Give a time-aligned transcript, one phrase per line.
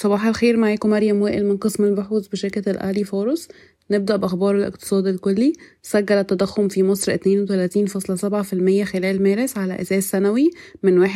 [0.00, 3.48] صباح الخير معاكم مريم وائل من قسم البحوث بشركة الأهلي فورس.
[3.90, 5.52] نبدأ بأخبار الاقتصاد الكلي.
[5.82, 10.50] سجل التضخم في مصر 32.7% خلال مارس على أساس سنوي
[10.82, 11.10] من 31.9%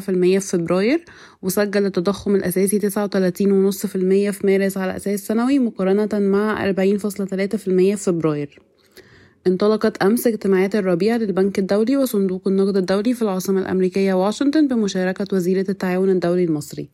[0.00, 1.04] في فبراير
[1.42, 8.62] وسجل التضخم الأساسي 39.5% في مارس على أساس سنوي مقارنة مع 40.3% في فبراير.
[9.46, 15.66] انطلقت أمس اجتماعات الربيع للبنك الدولي وصندوق النقد الدولي في العاصمة الأمريكية واشنطن بمشاركة وزيرة
[15.68, 16.88] التعاون الدولي المصري.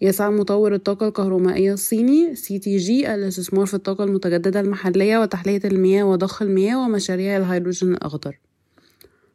[0.00, 6.78] يسعى مطور الطاقة الكهرومائية الصيني CTG الاستثمار في الطاقة المتجددة المحلية وتحلية المياه وضخ المياه
[6.84, 8.38] ومشاريع الهيدروجين الأخضر.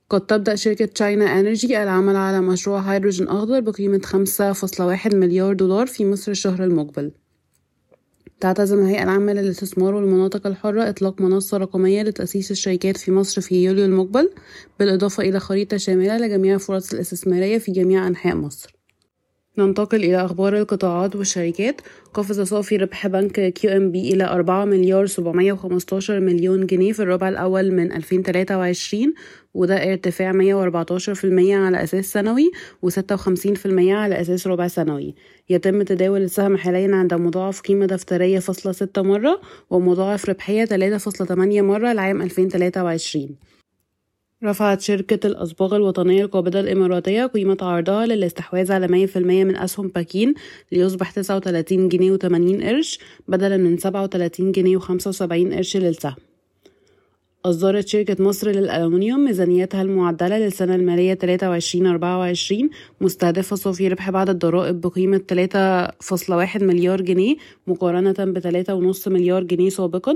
[0.10, 5.54] قد تبدأ شركة China Energy العمل على مشروع هيدروجين أخضر بقيمة خمسة فاصلة واحد مليار
[5.54, 7.12] دولار في مصر الشهر المقبل.
[8.40, 13.86] تعتزم الهيئة العامة للاستثمار والمناطق الحرة إطلاق منصة رقمية لتأسيس الشركات في مصر في يوليو
[13.86, 14.30] المقبل
[14.80, 18.83] بالإضافة إلى خريطة شاملة لجميع الفرص الاستثمارية في جميع أنحاء مصر.
[19.58, 21.82] ننتقل إلى أخبار القطاعات والشركات.
[22.14, 27.72] قفز صافي ربح بنك QNB إلى أربعة مليار سبعمية وخمستاشر مليون جنيه في الربع الأول
[27.72, 29.14] من ألفين تلاتة وعشرين
[29.54, 34.48] وده ارتفاع مية وأربعتاشر في المية على أساس سنوي وستة وخمسين في المية على أساس
[34.48, 35.16] ربع سنوي.
[35.50, 41.28] يتم تداول السهم حاليا عند مضاعف قيمة دفترية فاصلة ستة مرة ومضاعف ربحية تلاتة فاصلة
[41.28, 43.36] تمانية مرة لعام ألفين تلاتة وعشرين.
[44.44, 49.88] رفعت شركة الأصباغ الوطنية القابضة الإماراتية قيمة عرضها للاستحواذ على مية في المية من أسهم
[49.88, 50.34] باكين
[50.72, 56.16] ليصبح تسعة وتلاتين جنيه وتمانين قرش بدلا من سبعة وتلاتين جنيه وخمسة وسبعين قرش للسهم.
[57.46, 62.70] أصدرت شركة مصر للألومنيوم ميزانيتها المعدلة للسنة المالية 23-24
[63.02, 67.36] مستهدفة صافي ربح بعد الضرائب بقيمة 3.1 مليار جنيه
[67.68, 68.40] مقارنة ب
[68.94, 70.16] 3.5 مليار جنيه سابقا.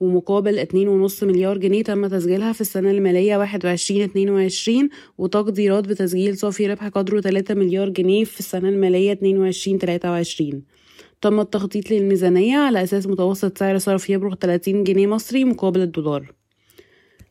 [0.00, 0.66] ومقابل
[1.10, 7.54] 2.5 مليار جنيه تم تسجيلها في السنة المالية 21-22 وتقديرات بتسجيل صافي ربح قدره 3
[7.54, 10.56] مليار جنيه في السنة المالية 22-23
[11.20, 16.32] تم التخطيط للميزانية على أساس متوسط سعر صرف يبلغ 30 جنيه مصري مقابل الدولار.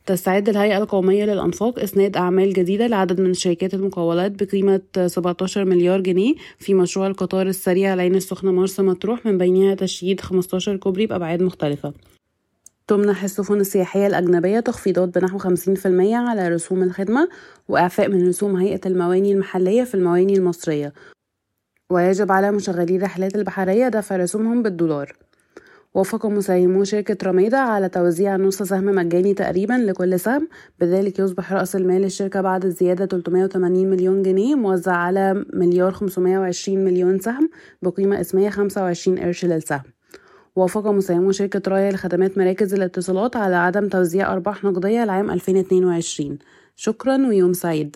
[0.06, 6.36] تستعد الهيئة القومية للأنفاق إسناد أعمال جديدة لعدد من شركات المقاولات بقيمة 17 مليار جنيه
[6.60, 11.94] في مشروع القطار السريع العين السخنة مرسى مطروح من بينها تشييد 15 كوبري بأبعاد مختلفة.
[12.87, 15.45] تمنح السفن السياحية الأجنبية تخفيضات بنحو 50%
[16.14, 17.30] على رسوم الخدمة
[17.67, 20.93] وإعفاء من رسوم هيئة المواني المحلية في المواني المصرية.
[21.89, 25.14] ويجب على مشغلي الرحلات البحرية دفع رسومهم بالدولار.
[25.93, 30.48] وافق مساهمو شركة رميدة على توزيع نص سهم مجاني تقريبا لكل سهم
[30.80, 37.19] بذلك يصبح رأس المال الشركة بعد الزيادة 380 مليون جنيه موزع على مليار 520 مليون
[37.19, 37.49] سهم
[37.81, 39.97] بقيمة اسمية 25 قرش للسهم.
[40.58, 46.38] وافق مساهمو شركة رايا لخدمات مراكز الاتصالات على عدم توزيع أرباح نقدية لعام 2022
[46.76, 47.95] شكرا ويوم سعيد.